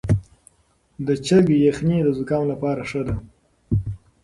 [1.07, 3.15] د چرګ یخني د زکام لپاره ښه ده.